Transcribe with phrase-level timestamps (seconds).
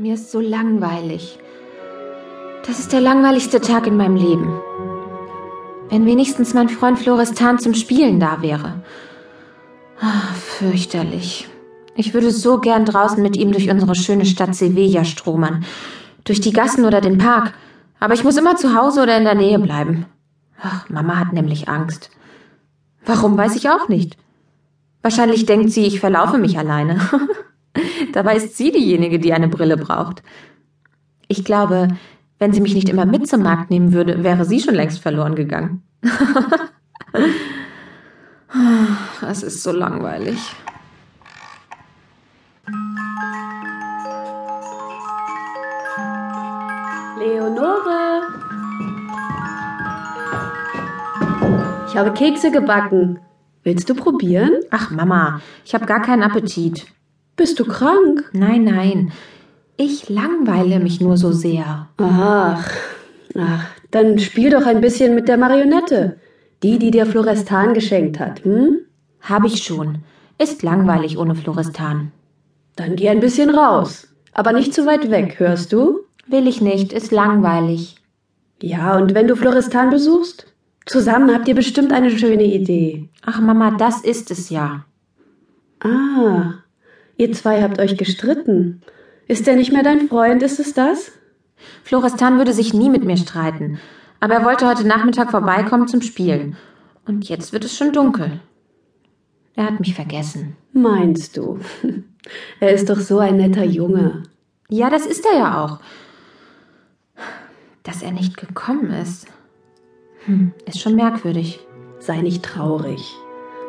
[0.00, 1.40] Mir ist so langweilig.
[2.64, 4.60] Das ist der langweiligste Tag in meinem Leben.
[5.90, 8.84] Wenn wenigstens mein Freund Florestan zum Spielen da wäre.
[10.00, 11.48] Ach, fürchterlich.
[11.96, 15.64] Ich würde so gern draußen mit ihm durch unsere schöne Stadt Sevilla stromern.
[16.22, 17.54] Durch die Gassen oder den Park.
[17.98, 20.06] Aber ich muss immer zu Hause oder in der Nähe bleiben.
[20.62, 22.10] Ach, Mama hat nämlich Angst.
[23.04, 24.16] Warum weiß ich auch nicht.
[25.02, 27.00] Wahrscheinlich denkt sie, ich verlaufe mich alleine.
[28.18, 30.24] Dabei ist sie diejenige, die eine Brille braucht.
[31.28, 31.86] Ich glaube,
[32.40, 35.36] wenn sie mich nicht immer mit zum Markt nehmen würde, wäre sie schon längst verloren
[35.36, 35.84] gegangen.
[39.22, 40.36] es ist so langweilig.
[47.20, 48.22] Leonore!
[51.86, 53.20] Ich habe Kekse gebacken.
[53.62, 54.50] Willst du probieren?
[54.72, 56.97] Ach, Mama, ich habe gar keinen Appetit.
[57.38, 58.28] Bist du krank?
[58.32, 59.12] Nein, nein.
[59.76, 61.88] Ich langweile mich nur so sehr.
[61.96, 62.68] Ach,
[63.38, 66.18] ach, dann spiel doch ein bisschen mit der Marionette.
[66.64, 68.78] Die, die dir Florestan geschenkt hat, hm?
[69.20, 69.98] Hab ich schon.
[70.36, 72.10] Ist langweilig ohne Florestan.
[72.74, 74.08] Dann geh ein bisschen raus.
[74.32, 76.00] Aber nicht zu weit weg, hörst du?
[76.26, 77.94] Will ich nicht, ist langweilig.
[78.60, 80.52] Ja, und wenn du Florestan besuchst?
[80.86, 83.08] Zusammen habt ihr bestimmt eine schöne Idee.
[83.24, 84.84] Ach, Mama, das ist es ja.
[85.78, 86.54] Ah,
[87.18, 88.80] ihr zwei habt euch gestritten.
[89.26, 91.12] Ist er nicht mehr dein Freund, ist es das?
[91.82, 93.78] Florestan würde sich nie mit mir streiten.
[94.20, 96.56] Aber er wollte heute Nachmittag vorbeikommen zum Spielen.
[97.06, 98.40] Und jetzt wird es schon dunkel.
[99.54, 100.56] Er hat mich vergessen.
[100.72, 101.58] Meinst du?
[102.60, 104.24] Er ist doch so ein netter Junge.
[104.68, 105.80] Ja, das ist er ja auch.
[107.84, 109.28] Dass er nicht gekommen ist.
[110.26, 111.60] Hm, ist schon merkwürdig.
[112.00, 113.00] Sei nicht traurig.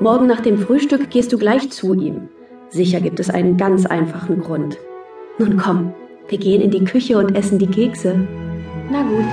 [0.00, 2.30] Morgen nach dem Frühstück gehst du gleich zu ihm.
[2.70, 4.78] Sicher gibt es einen ganz einfachen Grund.
[5.38, 5.94] Nun komm,
[6.28, 8.14] wir gehen in die Küche und essen die Kekse.
[8.90, 9.24] Na gut.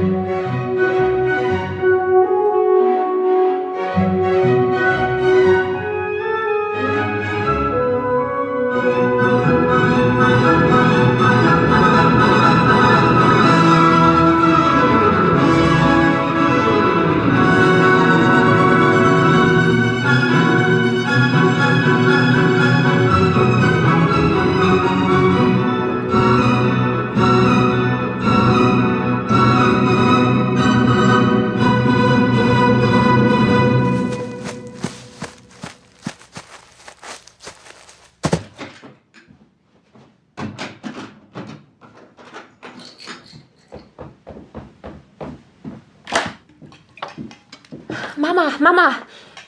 [0.00, 0.59] Música
[48.16, 48.92] Mama, Mama,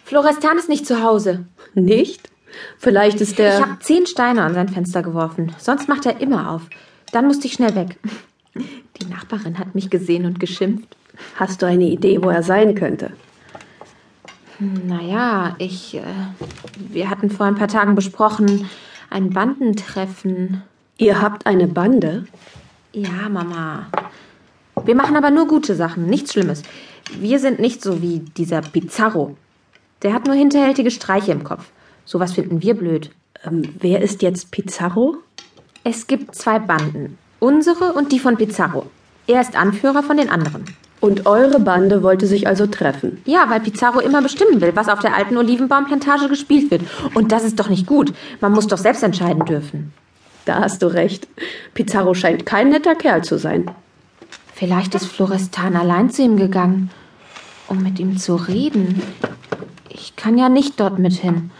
[0.05, 1.47] Florestan ist nicht zu Hause.
[1.75, 2.31] Nicht?
[2.79, 3.59] Vielleicht ist der.
[3.59, 5.55] Ich habe zehn Steine an sein Fenster geworfen.
[5.59, 6.63] Sonst macht er immer auf.
[7.13, 7.99] Dann musste ich schnell weg.
[8.55, 10.97] Die Nachbarin hat mich gesehen und geschimpft.
[11.37, 13.13] Hast du eine Idee, wo er sein könnte?
[14.59, 15.95] Naja, ich.
[15.97, 16.03] Äh,
[16.77, 18.69] wir hatten vor ein paar Tagen besprochen,
[19.11, 20.63] ein Bandentreffen.
[20.99, 22.27] Ihr habt eine Bande?
[22.93, 23.87] Ja, Mama.
[24.85, 26.63] Wir machen aber nur gute Sachen, nichts Schlimmes.
[27.21, 29.37] Wir sind nicht so wie dieser Pizarro.
[30.03, 31.71] Der hat nur hinterhältige Streiche im Kopf.
[32.05, 33.11] Sowas finden wir blöd.
[33.45, 35.17] Ähm, wer ist jetzt Pizarro?
[35.85, 37.19] Es gibt zwei Banden.
[37.39, 38.87] Unsere und die von Pizarro.
[39.27, 40.65] Er ist Anführer von den anderen.
[41.01, 43.21] Und eure Bande wollte sich also treffen.
[43.25, 46.83] Ja, weil Pizarro immer bestimmen will, was auf der alten Olivenbaumplantage gespielt wird.
[47.15, 48.13] Und das ist doch nicht gut.
[48.41, 49.93] Man muss doch selbst entscheiden dürfen.
[50.45, 51.27] Da hast du recht.
[51.75, 53.71] Pizarro scheint kein netter Kerl zu sein.
[54.55, 56.91] Vielleicht ist Florestan allein zu ihm gegangen,
[57.69, 59.03] um mit ihm zu reden.
[59.89, 61.51] Ich kann ja nicht dort mit hin.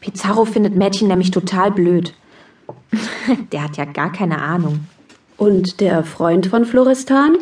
[0.00, 2.14] Pizarro findet Mädchen nämlich total blöd.
[3.52, 4.86] Der hat ja gar keine Ahnung.
[5.36, 7.36] Und der Freund von Florestan?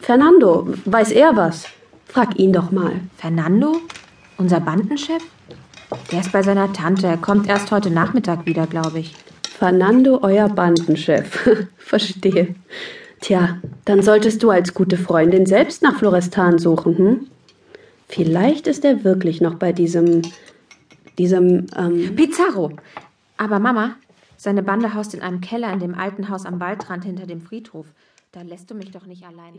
[0.00, 1.66] Fernando, weiß er was?
[2.06, 3.00] Frag ihn doch mal.
[3.16, 3.76] Fernando?
[4.38, 5.22] Unser Bandenchef?
[6.10, 7.06] Der ist bei seiner Tante.
[7.06, 9.14] Er kommt erst heute Nachmittag wieder, glaube ich.
[9.58, 11.48] Fernando, euer Bandenchef.
[11.76, 12.54] Verstehe.
[13.20, 17.26] Tja, dann solltest du als gute Freundin selbst nach Florestan suchen, hm?
[18.08, 20.22] Vielleicht ist er wirklich noch bei diesem.
[21.18, 21.66] diesem.
[21.76, 22.72] Ähm Pizarro!
[23.36, 23.96] Aber Mama,
[24.36, 27.86] seine Bande haust in einem Keller in dem alten Haus am Waldrand hinter dem Friedhof.
[28.32, 29.58] Da lässt du mich doch nicht alleine.